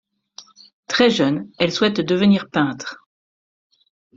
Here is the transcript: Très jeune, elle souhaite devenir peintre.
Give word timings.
Très 0.87 1.11
jeune, 1.11 1.51
elle 1.59 1.71
souhaite 1.71 2.01
devenir 2.01 2.49
peintre. 2.49 3.05